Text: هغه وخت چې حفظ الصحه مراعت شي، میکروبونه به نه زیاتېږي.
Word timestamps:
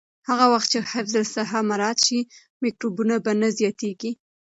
هغه 0.29 0.45
وخت 0.53 0.67
چې 0.73 0.79
حفظ 0.91 1.13
الصحه 1.23 1.59
مراعت 1.69 1.99
شي، 2.07 2.19
میکروبونه 2.63 3.15
به 3.23 3.31
نه 3.41 3.49
زیاتېږي. 3.57 4.11